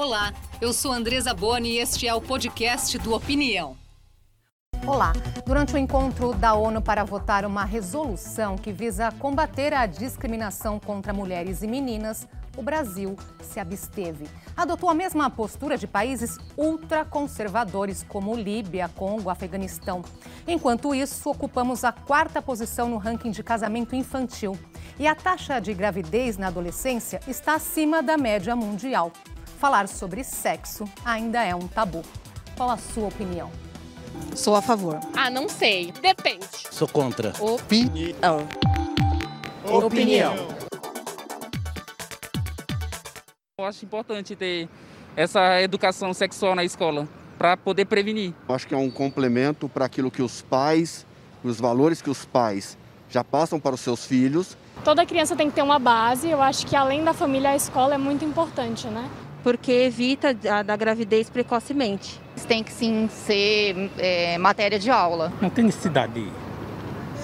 [0.00, 3.76] Olá, eu sou Andresa Boni e este é o podcast do Opinião.
[4.86, 5.12] Olá.
[5.44, 11.12] Durante o encontro da ONU para votar uma resolução que visa combater a discriminação contra
[11.12, 14.28] mulheres e meninas, o Brasil se absteve.
[14.56, 20.04] Adotou a mesma postura de países ultraconservadores como Líbia, Congo, Afeganistão.
[20.46, 24.56] Enquanto isso, ocupamos a quarta posição no ranking de casamento infantil.
[24.96, 29.10] E a taxa de gravidez na adolescência está acima da média mundial
[29.58, 32.02] falar sobre sexo ainda é um tabu.
[32.56, 33.50] Qual a sua opinião?
[34.34, 34.98] Sou a favor.
[35.16, 35.92] Ah, não sei.
[36.00, 36.46] Depende.
[36.70, 37.32] Sou contra.
[37.40, 38.48] Opinião.
[39.64, 40.34] Opinião.
[43.58, 44.68] Eu acho importante ter
[45.16, 48.32] essa educação sexual na escola para poder prevenir.
[48.48, 51.04] Eu acho que é um complemento para aquilo que os pais,
[51.42, 52.78] os valores que os pais
[53.10, 54.56] já passam para os seus filhos.
[54.84, 56.28] Toda criança tem que ter uma base.
[56.28, 59.08] Eu acho que além da família, a escola é muito importante, né?
[59.42, 62.20] Porque evita a da gravidez precocemente.
[62.46, 65.32] Tem que sim ser é, matéria de aula.
[65.40, 66.30] Não tem necessidade.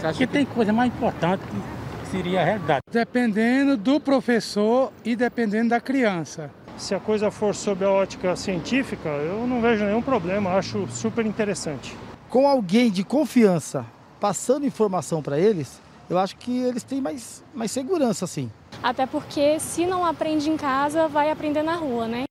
[0.01, 2.81] Porque tem coisa mais importante que seria a realidade.
[2.91, 6.51] Dependendo do professor e dependendo da criança.
[6.77, 11.25] Se a coisa for sob a ótica científica, eu não vejo nenhum problema, acho super
[11.25, 11.97] interessante.
[12.29, 13.87] Com alguém de confiança
[14.21, 18.51] passando informação para eles, eu acho que eles têm mais, mais segurança, sim.
[18.83, 22.25] Até porque se não aprende em casa, vai aprender na rua, né?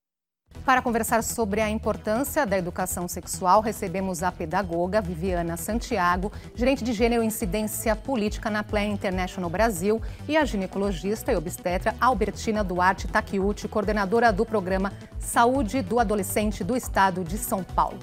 [0.66, 6.94] Para conversar sobre a importância da educação sexual, recebemos a pedagoga Viviana Santiago, gerente de
[6.94, 13.10] gênero e incidência política na Plan International Brasil, e a ginecologista e obstetra Albertina Duarte
[13.10, 18.00] Taquiuti, coordenadora do programa Saúde do Adolescente do Estado de São Paulo.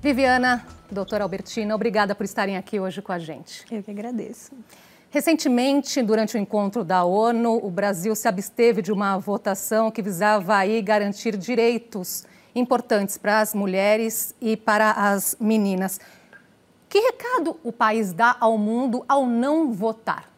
[0.00, 3.64] Viviana, doutora Albertina, obrigada por estarem aqui hoje com a gente.
[3.68, 4.52] Eu que agradeço.
[5.12, 10.54] Recentemente, durante o encontro da ONU, o Brasil se absteve de uma votação que visava
[10.54, 15.98] aí garantir direitos importantes para as mulheres e para as meninas.
[16.88, 20.30] Que recado o país dá ao mundo ao não votar?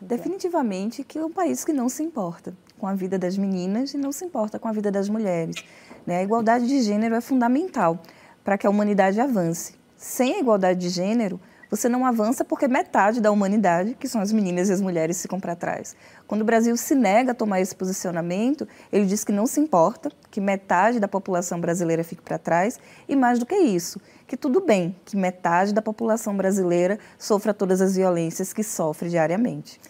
[0.00, 3.98] Definitivamente que é um país que não se importa com a vida das meninas e
[3.98, 5.64] não se importa com a vida das mulheres.
[6.04, 6.18] Né?
[6.18, 8.00] A igualdade de gênero é fundamental
[8.42, 9.74] para que a humanidade avance.
[9.96, 14.32] Sem a igualdade de gênero, você não avança porque metade da humanidade, que são as
[14.32, 15.94] meninas e as mulheres, ficam para trás.
[16.26, 20.10] Quando o Brasil se nega a tomar esse posicionamento, ele diz que não se importa,
[20.30, 24.60] que metade da população brasileira fique para trás e mais do que isso, que tudo
[24.60, 29.80] bem que metade da população brasileira sofra todas as violências que sofre diariamente.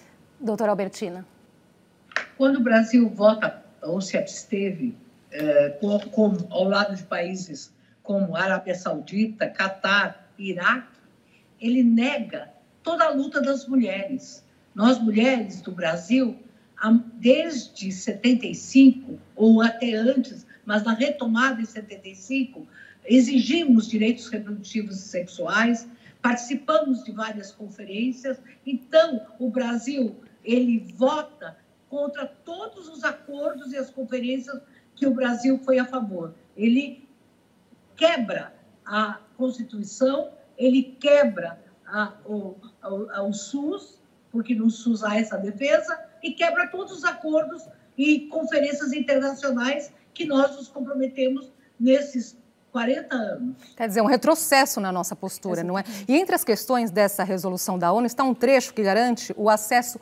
[0.41, 1.27] Doutora Albertina.
[2.37, 4.97] Quando o Brasil vota ou se absteve,
[5.31, 7.73] é, com, com, ao lado de países
[8.03, 10.98] como Arábia Saudita, Catar, Iraque,
[11.61, 12.53] ele nega
[12.83, 14.45] toda a luta das mulheres.
[14.75, 16.39] Nós, mulheres do Brasil,
[17.15, 22.67] desde 75 ou até antes, mas na retomada em 75,
[23.05, 25.89] exigimos direitos reprodutivos e sexuais,
[26.23, 28.39] participamos de várias conferências.
[28.65, 31.57] Então, o Brasil ele vota
[31.89, 34.61] contra todos os acordos e as conferências
[34.95, 36.35] que o Brasil foi a favor.
[36.57, 37.07] Ele
[37.97, 38.55] quebra
[38.85, 45.99] a Constituição ele quebra a, o, a, o SUS, porque no SUS há essa defesa,
[46.23, 52.37] e quebra todos os acordos e conferências internacionais que nós nos comprometemos nesses
[52.73, 53.57] 40 anos.
[53.77, 55.89] Quer dizer, um retrocesso na nossa postura, Exatamente.
[55.89, 56.05] não é?
[56.09, 59.99] E entre as questões dessa resolução da ONU está um trecho que garante o acesso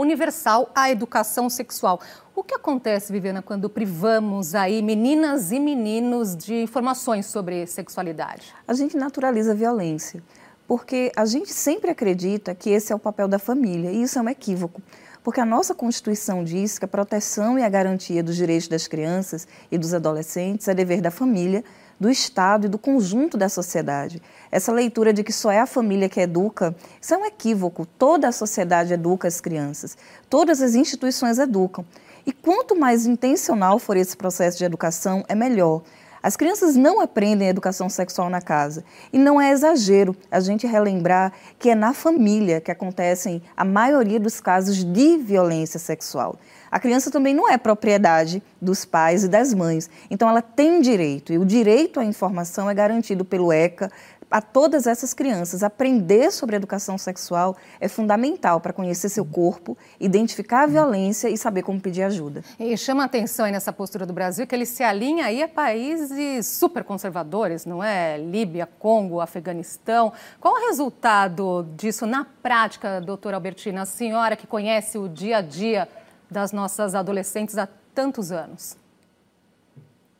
[0.00, 2.00] universal à educação sexual.
[2.34, 8.54] O que acontece, Viviana, quando privamos aí meninas e meninos de informações sobre sexualidade?
[8.66, 10.22] A gente naturaliza a violência,
[10.66, 14.22] porque a gente sempre acredita que esse é o papel da família, e isso é
[14.22, 14.80] um equívoco.
[15.24, 19.48] Porque a nossa Constituição diz que a proteção e a garantia dos direitos das crianças
[19.70, 21.64] e dos adolescentes é dever da família,
[21.98, 24.22] do Estado e do conjunto da sociedade.
[24.50, 27.86] Essa leitura de que só é a família que educa, isso é um equívoco.
[27.98, 29.96] Toda a sociedade educa as crianças,
[30.30, 31.84] todas as instituições educam.
[32.26, 35.82] E quanto mais intencional for esse processo de educação, é melhor.
[36.22, 38.84] As crianças não aprendem educação sexual na casa.
[39.12, 44.18] E não é exagero a gente relembrar que é na família que acontecem a maioria
[44.18, 46.38] dos casos de violência sexual.
[46.70, 49.88] A criança também não é propriedade dos pais e das mães.
[50.10, 53.90] Então ela tem direito, e o direito à informação é garantido pelo ECA,
[54.30, 55.62] a todas essas crianças.
[55.62, 61.62] Aprender sobre educação sexual é fundamental para conhecer seu corpo, identificar a violência e saber
[61.62, 62.42] como pedir ajuda.
[62.58, 65.48] E chama a atenção aí nessa postura do Brasil que ele se alinha aí a
[65.48, 68.18] países super conservadores, não é?
[68.18, 70.12] Líbia, Congo, Afeganistão.
[70.40, 75.40] Qual o resultado disso na prática, doutora Albertina, a senhora que conhece o dia a
[75.40, 75.88] dia
[76.30, 78.76] das nossas adolescentes há tantos anos?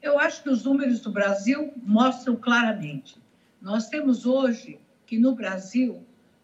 [0.00, 3.16] Eu acho que os números do Brasil mostram claramente.
[3.60, 5.94] Nós temos hoje que no Brasil,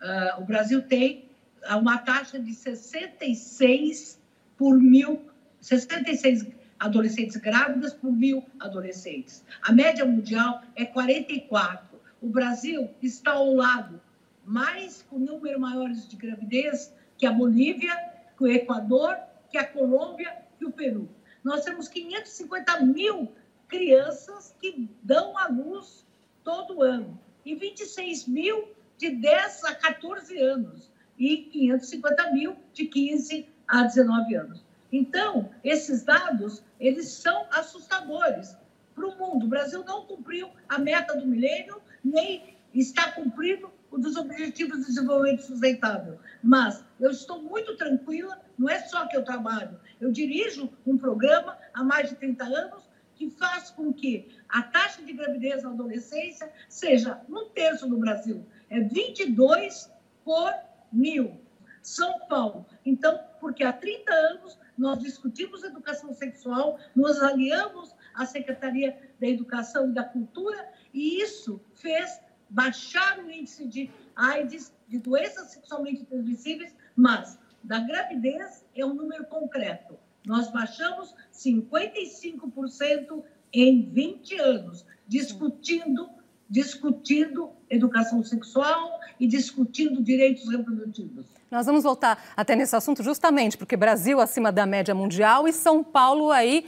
[0.02, 1.28] uh, o Brasil tem
[1.70, 4.20] uma taxa de 66
[4.56, 5.22] por mil,
[5.60, 9.44] 66 adolescentes grávidas por mil adolescentes.
[9.62, 12.00] A média mundial é 44.
[12.20, 14.00] O Brasil está ao lado,
[14.44, 17.96] mais com número maiores de gravidez que a Bolívia,
[18.36, 19.16] que o Equador,
[19.50, 21.08] que a Colômbia, que o Peru.
[21.42, 23.32] Nós temos 550 mil
[23.68, 26.03] crianças que dão à luz
[26.44, 28.68] todo ano e 26 mil
[28.98, 34.64] de 10 a 14 anos e 550 mil de 15 a 19 anos.
[34.92, 38.56] Então, esses dados, eles são assustadores
[38.94, 39.46] para o mundo.
[39.46, 44.86] O Brasil não cumpriu a meta do milênio, nem está cumprindo o dos Objetivos de
[44.86, 46.18] Desenvolvimento Sustentável.
[46.42, 51.56] Mas eu estou muito tranquila, não é só que eu trabalho, eu dirijo um programa
[51.72, 56.50] há mais de 30 anos que faz com que a taxa de gravidez na adolescência
[56.68, 59.90] seja um terço no Brasil, é 22
[60.24, 60.52] por
[60.92, 61.40] mil.
[61.82, 62.64] São Paulo.
[62.84, 69.90] Então, porque há 30 anos nós discutimos educação sexual, nos aliamos à Secretaria da Educação
[69.90, 76.74] e da Cultura, e isso fez baixar o índice de AIDS, de doenças sexualmente transmissíveis,
[76.96, 79.98] mas da gravidez é um número concreto.
[80.26, 83.22] Nós baixamos 55%
[83.52, 86.08] em 20 anos, discutindo,
[86.48, 91.26] discutindo educação sexual e discutindo direitos reprodutivos.
[91.50, 95.84] Nós vamos voltar até nesse assunto justamente porque Brasil acima da média mundial e São
[95.84, 96.66] Paulo aí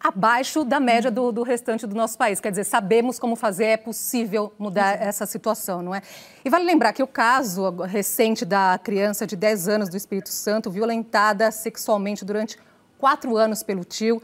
[0.00, 2.40] abaixo da média do, do, restante do nosso país.
[2.40, 6.02] Quer dizer, sabemos como fazer, é possível mudar essa situação, não é?
[6.44, 10.70] E vale lembrar que o caso recente da criança de 10 anos do Espírito Santo,
[10.70, 12.58] violentada sexualmente durante
[12.98, 14.22] quatro anos pelo tio,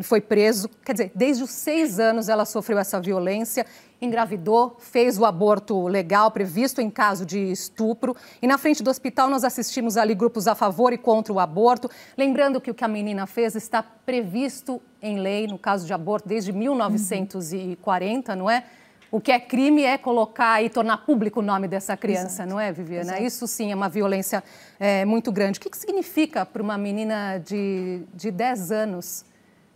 [0.00, 0.70] foi preso.
[0.84, 3.66] Quer dizer, desde os seis anos ela sofreu essa violência,
[4.00, 8.16] engravidou, fez o aborto legal previsto em caso de estupro.
[8.40, 11.90] E na frente do hospital nós assistimos ali grupos a favor e contra o aborto.
[12.16, 16.28] Lembrando que o que a menina fez está previsto em lei, no caso de aborto,
[16.28, 18.64] desde 1940, não é?
[19.12, 22.48] O que é crime é colocar e tornar público o nome dessa criança, Exato.
[22.48, 23.12] não é, Viviana?
[23.12, 23.22] Exato.
[23.22, 24.42] Isso sim é uma violência
[24.80, 25.58] é, muito grande.
[25.58, 29.22] O que, que significa para uma menina de, de 10 anos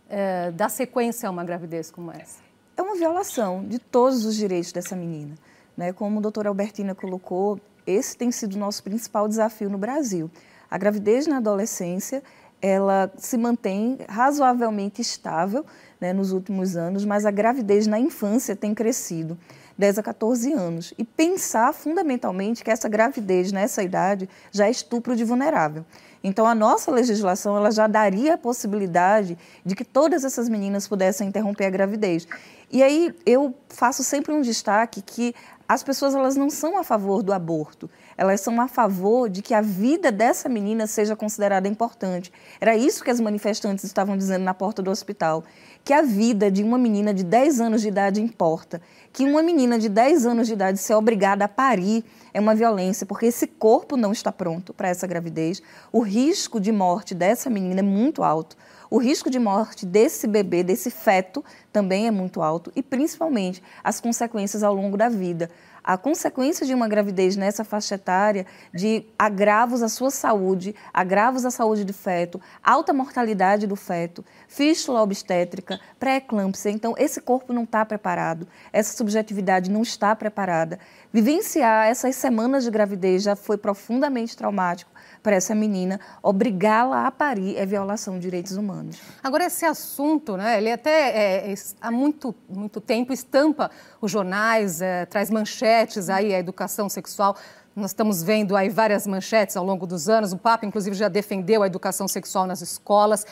[0.09, 2.39] é, dar sequência a uma gravidez como essa?
[2.75, 5.35] É uma violação de todos os direitos dessa menina.
[5.77, 5.93] Né?
[5.93, 10.31] Como a doutora Albertina colocou, esse tem sido o nosso principal desafio no Brasil.
[10.67, 12.23] A gravidez na adolescência,
[12.61, 15.65] ela se mantém razoavelmente estável
[15.99, 19.37] né, nos últimos anos, mas a gravidez na infância tem crescido.
[19.77, 20.93] 10 a 14 anos.
[20.97, 25.85] E pensar fundamentalmente que essa gravidez nessa idade já é estupro de vulnerável.
[26.23, 31.27] Então, a nossa legislação ela já daria a possibilidade de que todas essas meninas pudessem
[31.27, 32.27] interromper a gravidez.
[32.71, 35.33] E aí eu faço sempre um destaque que
[35.67, 39.53] as pessoas elas não são a favor do aborto, elas são a favor de que
[39.53, 42.31] a vida dessa menina seja considerada importante.
[42.59, 45.43] Era isso que as manifestantes estavam dizendo na porta do hospital,
[45.85, 48.81] que a vida de uma menina de 10 anos de idade importa,
[49.13, 52.03] que uma menina de 10 anos de idade ser obrigada a parir
[52.33, 55.61] é uma violência, porque esse corpo não está pronto para essa gravidez.
[55.91, 58.57] O risco de morte dessa menina é muito alto.
[58.89, 61.43] O risco de morte desse bebê, desse feto,
[61.73, 65.49] também é muito alto e principalmente as consequências ao longo da vida
[65.87, 71.49] a consequência de uma gravidez nessa faixa etária de agravos à sua saúde, agravos à
[71.49, 76.71] saúde do feto, alta mortalidade do feto, fístula obstétrica, pré-eclâmpsia.
[76.71, 80.77] Então, esse corpo não está preparado, essa subjetividade não está preparada.
[81.13, 87.57] Vivenciar essas semanas de gravidez já foi profundamente traumático para essa menina, obrigá-la a parir
[87.57, 88.99] é violação de direitos humanos.
[89.23, 93.69] Agora, esse assunto, né, ele até é, há muito, muito tempo estampa
[94.01, 97.35] os jornais, é, traz manchetes aí, a educação sexual.
[97.75, 100.33] Nós estamos vendo aí várias manchetes ao longo dos anos.
[100.33, 103.25] O Papa, inclusive, já defendeu a educação sexual nas escolas.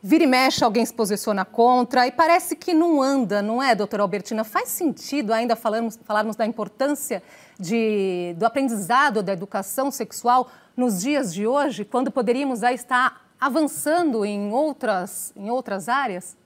[0.00, 4.04] Vira e mexe, alguém se posiciona contra e parece que não anda, não é, doutora
[4.04, 4.44] Albertina?
[4.44, 7.20] Faz sentido ainda falarmos, falarmos da importância
[7.58, 14.24] de, do aprendizado da educação sexual nos dias de hoje, quando poderíamos já estar avançando
[14.24, 16.36] em outras, em outras áreas?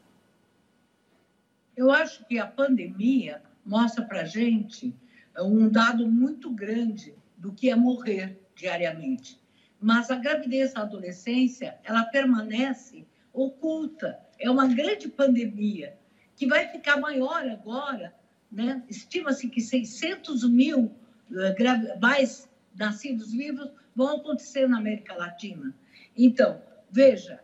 [1.76, 4.94] Eu acho que a pandemia mostra para a gente
[5.38, 9.38] um dado muito grande do que é morrer diariamente.
[9.78, 14.18] Mas a gravidez na adolescência, ela permanece oculta.
[14.38, 15.96] É uma grande pandemia
[16.36, 18.14] que vai ficar maior agora.
[18.50, 18.82] Né?
[18.88, 20.84] Estima-se que 600 mil
[21.30, 25.74] uh, mais nascidos vivos vão acontecer na América Latina.
[26.16, 26.60] Então,
[26.90, 27.40] veja,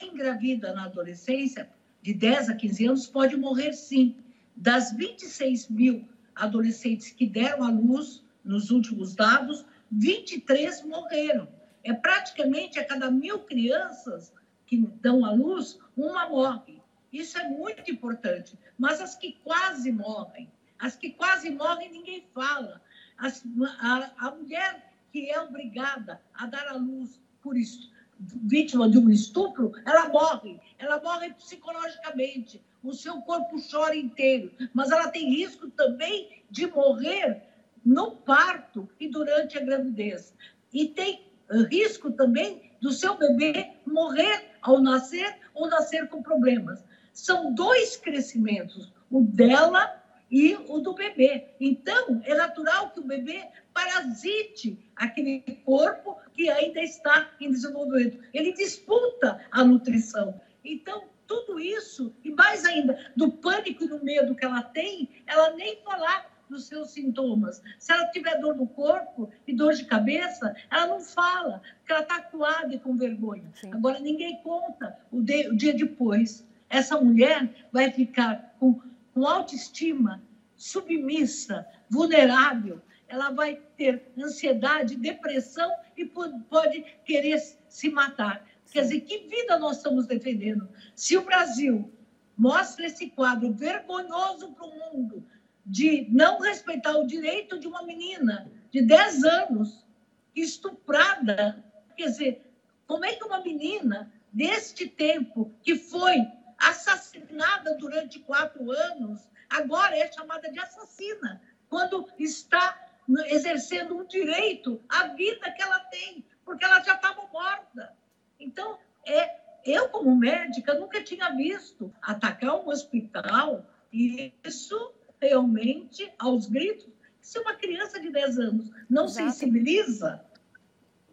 [0.00, 1.68] engravida na adolescência
[2.02, 4.16] de 10 a 15 anos pode morrer sim.
[4.54, 11.48] Das 26 mil adolescentes que deram à luz nos últimos dados, 23 morreram.
[11.84, 14.32] É praticamente a cada mil crianças
[14.68, 16.80] que dão à luz, uma morre.
[17.10, 18.56] Isso é muito importante.
[18.78, 22.80] Mas as que quase morrem, as que quase morrem, ninguém fala.
[23.16, 23.42] As,
[23.80, 29.08] a, a mulher que é obrigada a dar à luz por isso, vítima de um
[29.08, 30.60] estupro, ela morre.
[30.78, 32.62] Ela morre psicologicamente.
[32.84, 34.52] O seu corpo chora inteiro.
[34.74, 37.42] Mas ela tem risco também de morrer
[37.84, 40.34] no parto e durante a gravidez.
[40.72, 41.26] E tem
[41.70, 46.84] risco também do seu bebê morrer ao nascer ou nascer com problemas.
[47.12, 51.48] São dois crescimentos, o dela e o do bebê.
[51.58, 58.18] Então, é natural que o bebê parasite aquele corpo que ainda está em desenvolvimento.
[58.34, 60.40] Ele disputa a nutrição.
[60.64, 65.50] Então, tudo isso, e mais ainda, do pânico e do medo que ela tem, ela
[65.54, 67.62] nem falar dos seus sintomas.
[67.78, 72.02] Se ela tiver dor no corpo e dor de cabeça, ela não fala, porque ela
[72.02, 73.50] está acuada e com vergonha.
[73.54, 73.72] Sim.
[73.72, 76.46] Agora, ninguém conta o, de, o, dia depois.
[76.68, 78.80] Essa mulher vai ficar com,
[79.14, 80.22] com autoestima
[80.56, 82.80] submissa, vulnerável.
[83.06, 87.38] Ela vai ter ansiedade, depressão e pode querer
[87.68, 88.46] se matar.
[88.70, 90.68] Quer dizer, que vida nós estamos defendendo?
[90.94, 91.90] Se o Brasil
[92.36, 95.24] mostra esse quadro vergonhoso para o mundo,
[95.68, 99.86] de não respeitar o direito de uma menina de 10 anos
[100.34, 101.62] estuprada.
[101.94, 102.52] Quer dizer,
[102.86, 110.10] como é que uma menina deste tempo, que foi assassinada durante quatro anos, agora é
[110.10, 112.86] chamada de assassina, quando está
[113.26, 117.94] exercendo um direito à vida que ela tem, porque ela já estava morta.
[118.40, 126.46] Então, é, eu, como médica, nunca tinha visto atacar um hospital, e isso realmente aos
[126.46, 126.88] gritos.
[127.20, 129.30] Se uma criança de 10 anos não Exato.
[129.30, 130.24] sensibiliza,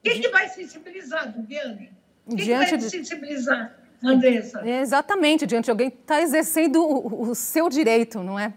[0.04, 1.92] quem que vai sensibilizar, Viviane?
[2.28, 2.90] Quem Diante que vai de...
[2.90, 4.68] sensibilizar, Andressa?
[4.68, 8.54] Exatamente, diante de alguém que está exercendo o, o seu direito, não é?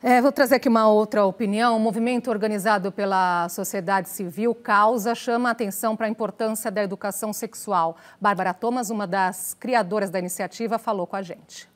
[0.00, 1.76] É, vou trazer aqui uma outra opinião.
[1.76, 7.32] O movimento organizado pela sociedade civil Causa chama a atenção para a importância da educação
[7.32, 7.96] sexual.
[8.20, 11.68] Bárbara Thomas, uma das criadoras da iniciativa, falou com a gente.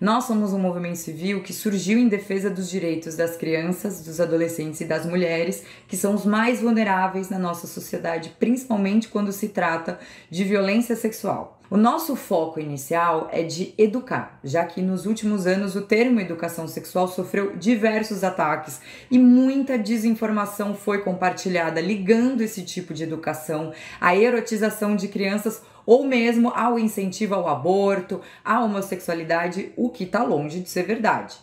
[0.00, 4.82] Nós somos um movimento civil que surgiu em defesa dos direitos das crianças, dos adolescentes
[4.82, 9.98] e das mulheres, que são os mais vulneráveis na nossa sociedade, principalmente quando se trata
[10.30, 11.55] de violência sexual.
[11.68, 16.68] O nosso foco inicial é de educar, já que nos últimos anos o termo educação
[16.68, 18.80] sexual sofreu diversos ataques
[19.10, 26.06] e muita desinformação foi compartilhada ligando esse tipo de educação à erotização de crianças ou
[26.06, 31.34] mesmo ao incentivo ao aborto, à homossexualidade, o que está longe de ser verdade.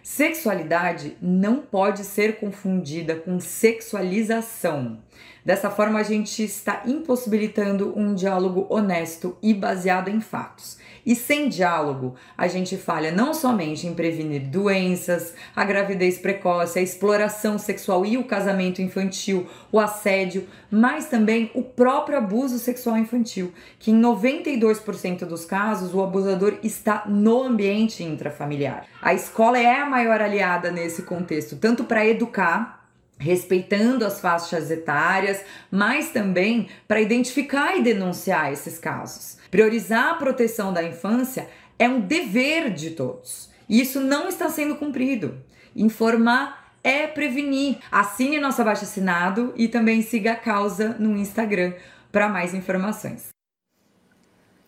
[0.00, 5.00] Sexualidade não pode ser confundida com sexualização.
[5.46, 10.76] Dessa forma, a gente está impossibilitando um diálogo honesto e baseado em fatos.
[11.06, 16.82] E sem diálogo, a gente falha não somente em prevenir doenças, a gravidez precoce, a
[16.82, 23.52] exploração sexual e o casamento infantil, o assédio, mas também o próprio abuso sexual infantil,
[23.78, 28.84] que em 92% dos casos o abusador está no ambiente intrafamiliar.
[29.00, 32.85] A escola é a maior aliada nesse contexto, tanto para educar
[33.18, 39.38] respeitando as faixas etárias, mas também para identificar e denunciar esses casos.
[39.50, 43.50] Priorizar a proteção da infância é um dever de todos.
[43.68, 45.36] E isso não está sendo cumprido.
[45.74, 47.78] Informar é prevenir.
[47.90, 51.72] Assine nosso abaixo assinado e também siga a causa no Instagram
[52.12, 53.35] para mais informações.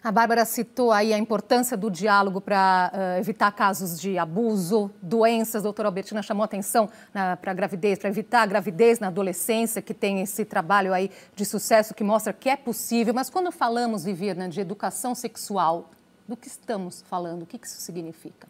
[0.03, 5.57] A Bárbara citou aí a importância do diálogo para uh, evitar casos de abuso, doenças.
[5.57, 9.93] A doutora Albertina chamou atenção para a gravidez, para evitar a gravidez na adolescência, que
[9.93, 13.13] tem esse trabalho aí de sucesso que mostra que é possível.
[13.13, 15.91] Mas quando falamos, Viviana, de educação sexual,
[16.29, 17.43] do que estamos falando?
[17.43, 18.47] O que isso significa?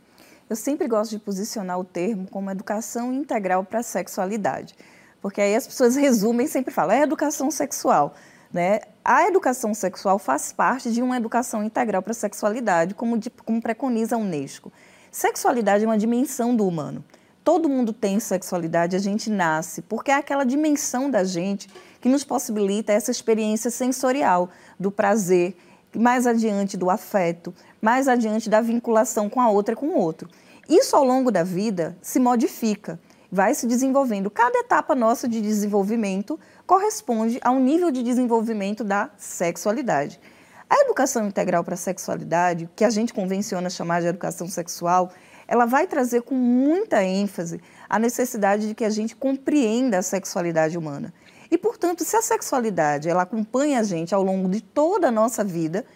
[0.50, 4.74] Eu sempre gosto de posicionar o termo como educação integral para a sexualidade,
[5.22, 8.14] porque aí as pessoas resumem e sempre falam, é educação sexual.
[8.52, 8.80] Né?
[9.04, 13.60] A educação sexual faz parte de uma educação integral para a sexualidade, como, de, como
[13.60, 14.72] preconiza a Unesco.
[15.10, 17.04] Sexualidade é uma dimensão do humano.
[17.44, 21.68] Todo mundo tem sexualidade, a gente nasce, porque é aquela dimensão da gente
[22.00, 25.56] que nos possibilita essa experiência sensorial do prazer,
[25.96, 30.28] mais adiante do afeto, mais adiante da vinculação com a outra e com o outro.
[30.68, 33.00] Isso ao longo da vida se modifica,
[33.32, 34.30] vai se desenvolvendo.
[34.30, 40.20] Cada etapa nossa de desenvolvimento corresponde a um nível de desenvolvimento da sexualidade.
[40.68, 45.10] A educação integral para a sexualidade, que a gente convenciona chamar de educação sexual,
[45.48, 47.58] ela vai trazer com muita ênfase
[47.88, 51.14] a necessidade de que a gente compreenda a sexualidade humana.
[51.50, 55.42] E, portanto, se a sexualidade ela acompanha a gente ao longo de toda a nossa
[55.42, 55.86] vida,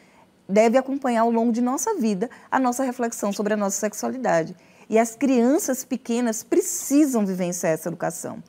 [0.48, 4.56] deve acompanhar ao longo de nossa vida a nossa reflexão sobre a nossa sexualidade.
[4.88, 8.42] E as crianças pequenas precisam vivenciar essa educação,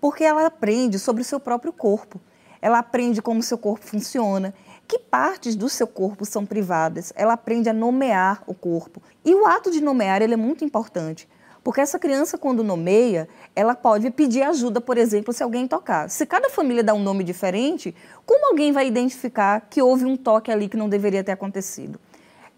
[0.00, 2.20] porque ela aprende sobre o seu próprio corpo.
[2.62, 4.54] Ela aprende como o seu corpo funciona,
[4.86, 7.12] que partes do seu corpo são privadas.
[7.16, 9.02] Ela aprende a nomear o corpo.
[9.24, 11.28] E o ato de nomear ele é muito importante,
[11.62, 16.08] porque essa criança, quando nomeia, ela pode pedir ajuda, por exemplo, se alguém tocar.
[16.10, 17.94] Se cada família dá um nome diferente,
[18.26, 22.00] como alguém vai identificar que houve um toque ali que não deveria ter acontecido?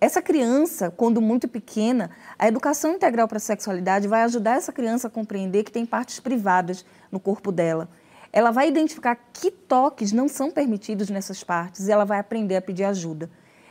[0.02, 5.06] Essa criança, quando muito pequena, a educação integral para a sexualidade vai ajudar essa criança
[5.06, 7.88] a compreender que tem partes privadas no corpo dela.
[8.32, 12.60] Ela vai identificar que toques não são permitidos nessas partes e ela vai aprender a
[12.60, 13.30] pedir ajuda.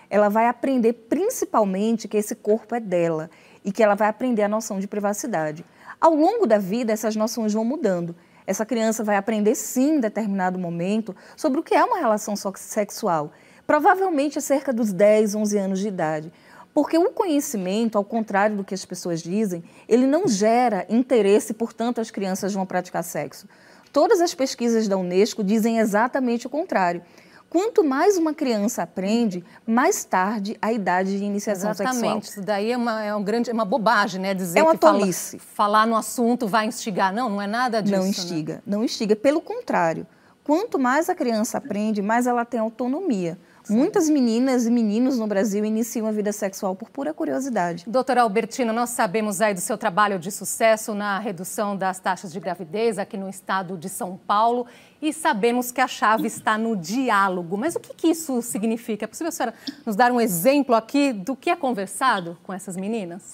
[0.10, 3.30] Ela vai aprender principalmente que esse corpo é dela
[3.62, 5.66] e que ela vai aprender a noção de privacidade.
[6.00, 8.16] Ao longo da vida, essas noções vão mudando.
[8.48, 13.34] Essa criança vai aprender, sim, em determinado momento, sobre o que é uma relação sexual,
[13.72, 16.30] provavelmente a cerca dos 10, 11 anos de idade.
[16.74, 22.01] Porque o conhecimento, ao contrário do que as pessoas dizem, ele não gera interesse, portanto,
[22.01, 23.48] as crianças vão praticar sexo.
[23.94, 27.01] Todas as pesquisas da Unesco dizem exatamente o contrário.
[27.50, 31.96] Quanto mais uma criança aprende, mais tarde a idade de iniciação Exatamente.
[32.01, 32.20] sexual.
[32.20, 34.34] Isso daí é uma, é um grande, é uma bobagem, né?
[34.34, 35.40] Dizer É uma que fala- tolice.
[35.40, 37.13] falar no assunto vai instigar.
[37.13, 37.96] Não, não é nada disso.
[37.96, 38.10] não né?
[38.10, 39.16] instiga, não instiga.
[39.16, 40.06] Pelo contrário,
[40.44, 43.38] quanto mais a criança aprende, mais ela tem autonomia.
[43.70, 47.84] Muitas meninas e meninos no Brasil iniciam a vida sexual por pura curiosidade.
[47.88, 52.39] Doutora Albertina, nós sabemos aí do seu trabalho de sucesso na redução das taxas de
[52.39, 54.65] gravidez aqui no estado de São Paulo
[55.01, 57.58] e sabemos que a chave está no diálogo.
[57.58, 59.06] Mas o que, que isso significa?
[59.06, 59.53] É possível a senhora
[59.86, 63.32] nos dar um exemplo aqui do que é conversado com essas meninas?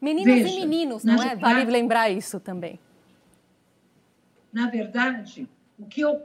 [0.00, 1.16] Meninas Veja, e meninos, não é?
[1.16, 2.78] Vale verdade- lembrar isso também.
[4.52, 5.48] Na verdade,
[5.84, 6.20] o que o,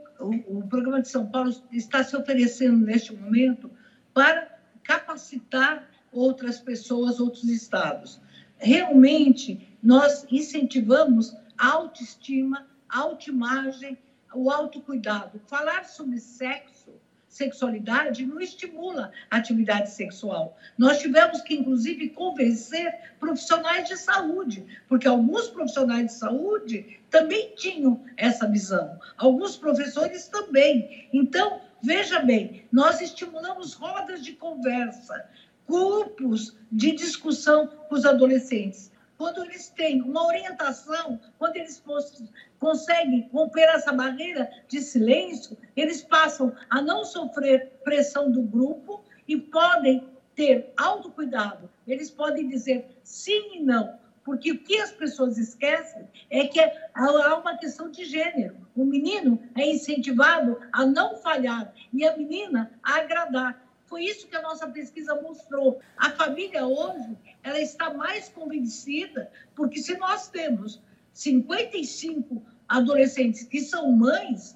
[0.48, 3.70] o programa de São Paulo está se oferecendo neste momento
[4.14, 8.22] para capacitar outras pessoas, outros estados.
[8.58, 13.98] Realmente, nós incentivamos a autoestima, a autoimagem,
[14.34, 15.40] o autocuidado.
[15.46, 16.94] Falar sobre sexo,
[17.30, 20.58] sexualidade, não estimula a atividade sexual.
[20.78, 28.04] Nós tivemos que, inclusive, convencer profissionais de saúde, porque alguns profissionais de saúde também tinham
[28.18, 31.08] essa visão, alguns professores também.
[31.14, 35.30] Então, veja bem, nós estimulamos rodas de conversa,
[35.68, 38.92] grupos de discussão com os adolescentes.
[39.20, 42.24] Quando eles têm uma orientação, quando eles cons-
[42.58, 49.36] conseguem romper essa barreira de silêncio, eles passam a não sofrer pressão do grupo e
[49.36, 51.70] podem ter autocuidado.
[51.86, 54.00] Eles podem dizer sim e não.
[54.24, 56.62] Porque o que as pessoas esquecem é que
[56.94, 58.56] há uma questão de gênero.
[58.74, 63.69] O menino é incentivado a não falhar e a menina a agradar.
[63.90, 65.82] Foi isso que a nossa pesquisa mostrou.
[65.98, 70.80] A família hoje, ela está mais convencida, porque se nós temos
[71.12, 74.56] 55 adolescentes que são mães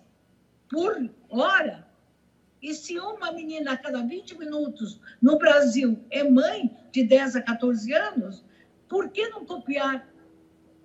[0.70, 1.88] por hora,
[2.62, 7.42] e se uma menina a cada 20 minutos no Brasil é mãe de 10 a
[7.42, 8.46] 14 anos,
[8.88, 10.08] por que não copiar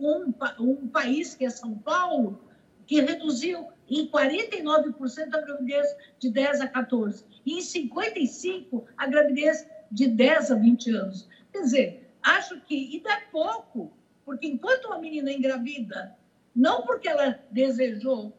[0.00, 2.47] um, um país que é São Paulo,
[2.88, 5.86] que reduziu em 49% a gravidez
[6.18, 11.28] de 10 a 14 e em 55% a gravidez de 10 a 20 anos.
[11.52, 13.92] Quer dizer, acho que ainda é pouco,
[14.24, 16.16] porque enquanto uma menina engravida,
[16.56, 18.32] não porque ela desejou,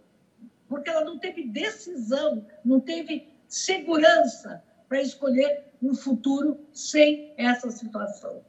[0.68, 8.44] porque ela não teve decisão, não teve segurança para escolher um futuro sem essa situação.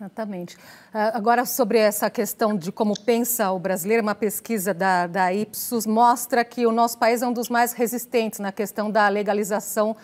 [0.00, 0.56] Exatamente.
[0.94, 5.86] Ah, Agora, sobre essa questão de como pensa o brasileiro, uma pesquisa da, da Ipsos
[5.86, 9.96] mostra que o nosso país é um dos mais resistentes na questão da legalização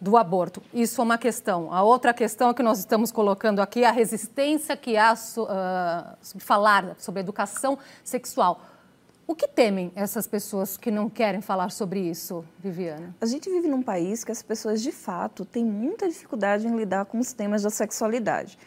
[0.00, 0.62] do aborto.
[0.72, 1.72] Isso é uma questão.
[1.72, 6.96] A outra questão que nós estamos colocando aqui é a resistência que há sobre falar
[6.98, 8.60] sobre educação sexual.
[9.26, 13.14] O que temem essas pessoas que não querem falar sobre isso, Viviana?
[13.20, 17.04] A gente vive num país que as pessoas, de fato, têm muita dificuldade em lidar
[17.04, 18.58] com os temas da sexualidade.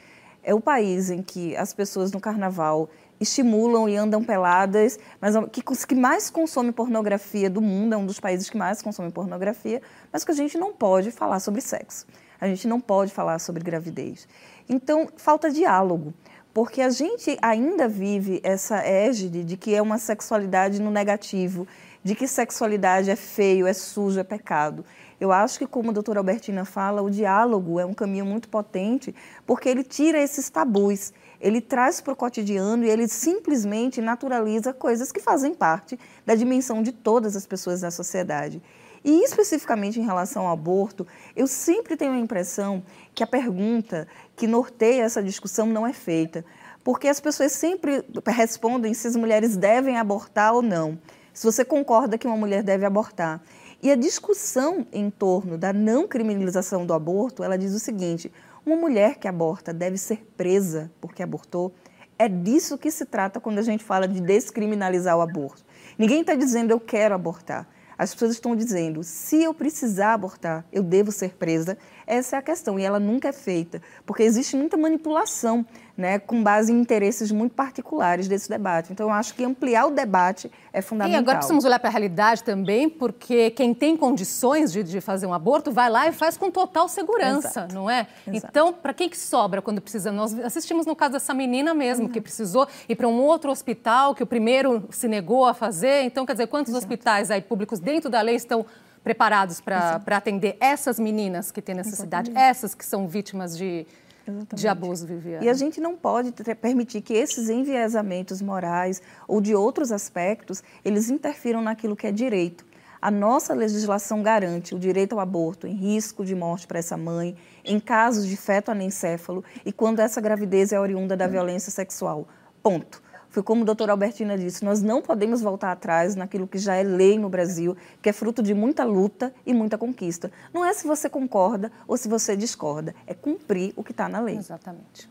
[0.47, 2.88] É o país em que as pessoas no carnaval
[3.19, 8.19] estimulam e andam peladas, mas que, que mais consome pornografia do mundo, é um dos
[8.19, 9.81] países que mais consome pornografia,
[10.13, 12.05] mas que a gente não pode falar sobre sexo.
[12.39, 14.27] A gente não pode falar sobre gravidez.
[14.69, 16.13] Então, falta diálogo
[16.55, 21.67] porque a gente ainda vive essa égide de que é uma sexualidade no negativo,
[22.01, 24.86] de que sexualidade é feio, é sujo, é pecado.
[25.19, 29.15] Eu acho que, como a doutora Albertina fala, o diálogo é um caminho muito potente,
[29.45, 35.12] porque ele tira esses tabus, ele traz para o cotidiano e ele simplesmente naturaliza coisas
[35.12, 38.62] que fazem parte da dimensão de todas as pessoas da sociedade.
[39.06, 44.47] E especificamente em relação ao aborto, eu sempre tenho a impressão que a pergunta que
[44.47, 46.43] norteia essa discussão não é feita,
[46.84, 50.97] porque as pessoas sempre respondem se as mulheres devem abortar ou não,
[51.32, 53.41] se você concorda que uma mulher deve abortar.
[53.86, 58.32] E a discussão em torno da não criminalização do aborto, ela diz o seguinte:
[58.65, 61.71] uma mulher que aborta deve ser presa porque abortou.
[62.17, 65.63] É disso que se trata quando a gente fala de descriminalizar o aborto.
[66.00, 67.67] Ninguém está dizendo eu quero abortar.
[67.95, 71.78] As pessoas estão dizendo, se eu precisar abortar, eu devo ser presa.
[72.08, 75.65] Essa é a questão, e ela nunca é feita, porque existe muita manipulação
[75.98, 78.91] né, com base em interesses muito particulares desse debate.
[78.91, 81.20] Então, eu acho que ampliar o debate é fundamental.
[81.20, 85.26] E agora precisamos olhar para a realidade também, porque quem tem condições de, de, fazer
[85.26, 87.74] um aborto vai lá e faz com total segurança, Exato.
[87.76, 88.08] não é?
[88.28, 88.48] Exato.
[88.50, 90.12] Então, para quem que sobra quando precisa?
[90.12, 92.12] Nós assistimos no caso dessa menina mesmo, uhum.
[92.12, 96.04] que precisou ir para um outro hospital, que o primeiro se negou a fazer.
[96.04, 96.86] Então, quer dizer, quantos Exato.
[96.86, 98.65] hospitais aí públicos dentro da lei estão
[99.06, 102.50] preparados para atender essas meninas que têm necessidade, Exatamente.
[102.50, 103.86] essas que são vítimas de
[104.28, 104.56] Exatamente.
[104.56, 105.46] de abuso, Viviane.
[105.46, 111.12] E a gente não pode permitir que esses enviesamentos morais ou de outros aspectos, eles
[111.12, 112.65] interfiram naquilo que é direito.
[113.00, 117.38] A nossa legislação garante o direito ao aborto em risco de morte para essa mãe,
[117.63, 122.28] em casos de feto anencéfalo e quando essa gravidez é oriunda da violência sexual.
[122.63, 123.05] Ponto.
[123.36, 126.84] Foi como a doutora Albertina disse, nós não podemos voltar atrás naquilo que já é
[126.84, 130.32] lei no Brasil, que é fruto de muita luta e muita conquista.
[130.54, 134.21] Não é se você concorda ou se você discorda, é cumprir o que está na
[134.21, 134.38] lei.
[134.38, 135.10] Exatamente.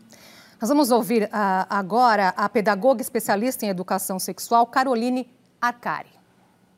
[0.59, 1.29] Nós vamos ouvir uh,
[1.69, 5.29] agora a pedagoga especialista em educação sexual, Caroline
[5.61, 6.14] Arcari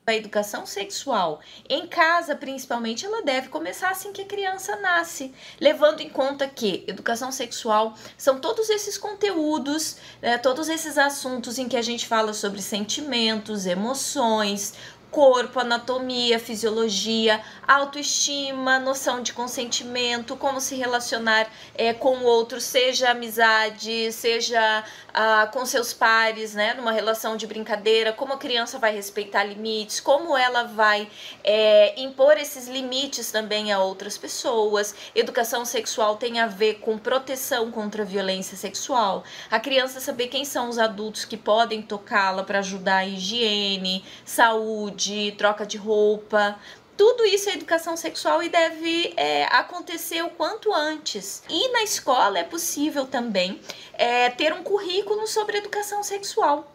[0.07, 5.99] a educação sexual em casa, principalmente, ela deve começar assim que a criança nasce, levando
[5.99, 11.75] em conta que educação sexual são todos esses conteúdos, né, todos esses assuntos em que
[11.75, 14.75] a gente fala sobre sentimentos, emoções,
[15.17, 23.09] corpo, anatomia, fisiologia, autoestima, noção de consentimento, como se relacionar é, com o outro, seja
[23.09, 28.93] amizade, seja ah, com seus pares, né, numa relação de brincadeira, como a criança vai
[28.93, 31.09] respeitar limites, como ela vai
[31.43, 34.93] é, impor esses limites também a outras pessoas.
[35.15, 39.23] Educação sexual tem a ver com proteção contra a violência sexual.
[39.49, 45.06] A criança saber quem são os adultos que podem tocá-la para ajudar a higiene, saúde,
[45.37, 46.59] troca de roupa,
[46.97, 51.43] tudo isso é educação sexual e deve é, acontecer o quanto antes.
[51.47, 53.61] E na escola é possível também
[53.93, 56.73] é, ter um currículo sobre educação sexual.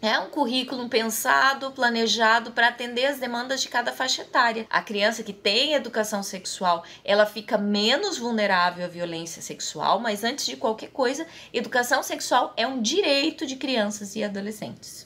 [0.00, 4.66] É um currículo pensado, planejado para atender as demandas de cada faixa etária.
[4.70, 10.46] A criança que tem educação sexual, ela fica menos vulnerável à violência sexual, mas antes
[10.46, 15.05] de qualquer coisa, educação sexual é um direito de crianças e adolescentes.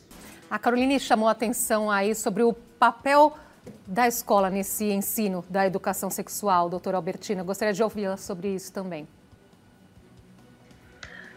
[0.50, 3.38] A Caroline chamou a atenção aí sobre o papel
[3.86, 7.44] da escola nesse ensino da educação sexual, doutora Albertina?
[7.44, 9.06] Gostaria de ouvi-la sobre isso também.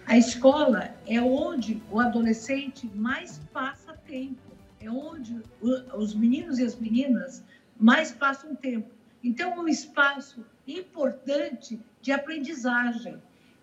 [0.07, 4.41] A escola é onde o adolescente mais passa tempo,
[4.81, 7.43] é onde os meninos e as meninas
[7.77, 8.89] mais passam tempo.
[9.23, 13.21] Então, é um espaço importante de aprendizagem.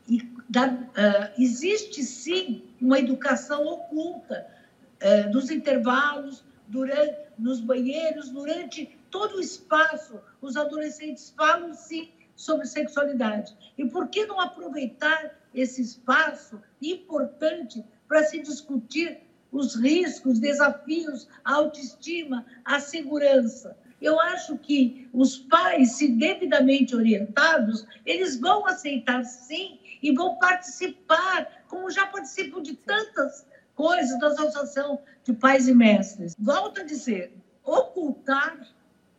[0.08, 4.59] E da, uh, existe sim uma educação oculta
[5.02, 12.66] uh, dos intervalos, durante, nos banheiros, durante todo o espaço, os adolescentes falam sim sobre
[12.66, 13.54] sexualidade.
[13.76, 21.54] E por que não aproveitar esse espaço importante para se discutir os riscos, desafios, a
[21.54, 23.76] autoestima, a segurança?
[24.00, 31.64] Eu acho que os pais, se devidamente orientados, eles vão aceitar sim e vão participar,
[31.68, 33.44] como já participam de tantas
[33.80, 36.36] coisas da Associação de Pais e Mestres.
[36.38, 37.32] Volto a dizer,
[37.64, 38.68] ocultar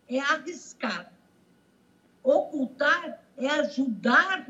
[0.08, 1.12] é arriscar.
[2.24, 4.47] Ocultar é ajudar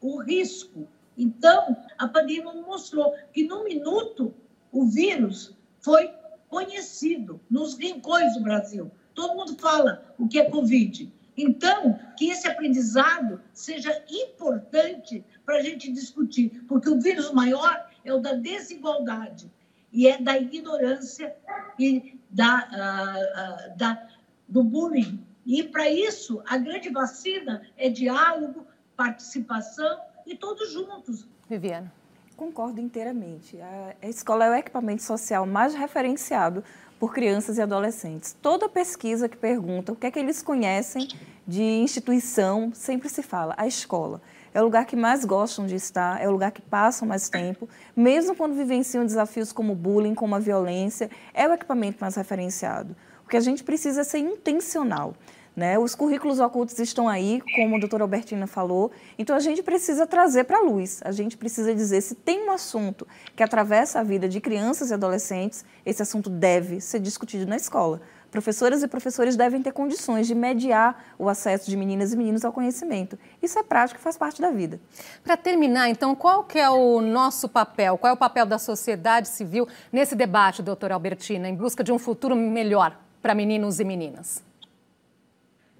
[0.00, 0.88] o risco.
[1.16, 4.34] Então, a pandemia mostrou que, no minuto,
[4.72, 6.12] o vírus foi
[6.48, 8.90] conhecido nos rincões do Brasil.
[9.14, 11.12] Todo mundo fala o que é Covid.
[11.36, 18.12] Então, que esse aprendizado seja importante para a gente discutir, porque o vírus maior é
[18.12, 19.50] o da desigualdade
[19.92, 21.34] e é da ignorância
[21.78, 24.06] e da, uh, uh, da,
[24.48, 25.24] do bullying.
[25.46, 31.26] E, para isso, a grande vacina é diálogo, participação e todos juntos.
[31.48, 31.92] Viviana.
[32.36, 33.58] Concordo inteiramente.
[33.60, 36.64] A escola é o equipamento social mais referenciado
[36.98, 38.36] por crianças e adolescentes.
[38.42, 41.06] Toda pesquisa que pergunta o que é que eles conhecem
[41.46, 44.20] de instituição sempre se fala a escola.
[44.54, 47.68] É o lugar que mais gostam de estar, é o lugar que passam mais tempo,
[47.96, 52.94] mesmo quando vivenciam desafios como bullying, como a violência, é o equipamento mais referenciado.
[53.26, 55.14] O que a gente precisa é ser intencional.
[55.56, 55.76] Né?
[55.76, 60.44] Os currículos ocultos estão aí, como a doutora Albertina falou, então a gente precisa trazer
[60.44, 64.28] para a luz, a gente precisa dizer se tem um assunto que atravessa a vida
[64.28, 68.00] de crianças e adolescentes, esse assunto deve ser discutido na escola.
[68.34, 72.52] Professoras e professores devem ter condições de mediar o acesso de meninas e meninos ao
[72.52, 73.16] conhecimento.
[73.40, 74.80] Isso é prático e faz parte da vida.
[75.22, 77.96] Para terminar, então, qual que é o nosso papel?
[77.96, 81.98] Qual é o papel da sociedade civil nesse debate, doutora Albertina, em busca de um
[81.98, 84.42] futuro melhor para meninos e meninas?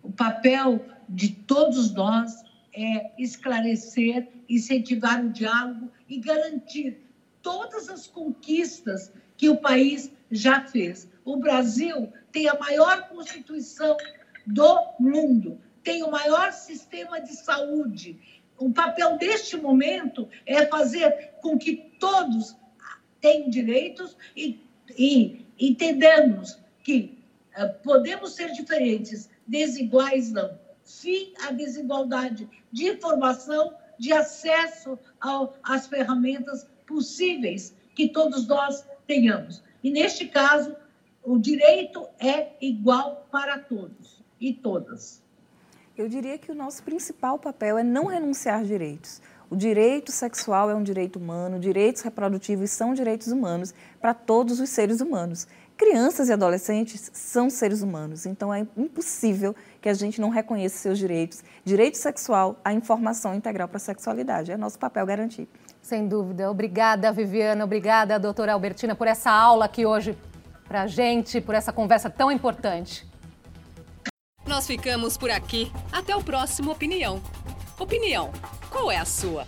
[0.01, 7.05] O papel de todos nós é esclarecer, incentivar o diálogo e garantir
[7.43, 11.12] todas as conquistas que o país já fez.
[11.25, 13.97] O Brasil tem a maior Constituição
[14.47, 18.21] do mundo, tem o maior sistema de saúde.
[18.59, 22.57] O papel deste momento é fazer com que todos
[23.21, 24.61] tenham direitos e,
[24.99, 27.19] e entendamos que
[27.57, 30.59] uh, podemos ser diferentes, desiguais não.
[30.85, 39.63] Fim à desigualdade de informação, de acesso ao, às ferramentas possíveis que todos nós tenhamos.
[39.83, 40.77] E, neste caso,
[41.25, 45.23] o direito é igual para todos e todas.
[45.97, 49.23] Eu diria que o nosso principal papel é não renunciar a direitos.
[49.49, 54.69] O direito sexual é um direito humano, direitos reprodutivos são direitos humanos para todos os
[54.71, 55.47] seres humanos.
[55.77, 60.99] Crianças e adolescentes são seres humanos, então é impossível que a gente não reconheça seus
[60.99, 61.43] direitos.
[61.65, 64.53] Direito sexual, a informação integral para a sexualidade.
[64.53, 65.49] É nosso papel garantir.
[65.83, 66.51] Sem dúvida.
[66.51, 67.65] Obrigada, Viviana.
[67.65, 70.17] Obrigada, doutora Albertina, por essa aula aqui hoje
[70.66, 73.07] para a gente, por essa conversa tão importante.
[74.46, 75.72] Nós ficamos por aqui.
[75.90, 77.22] Até o próximo Opinião.
[77.79, 78.31] Opinião,
[78.70, 79.46] qual é a sua?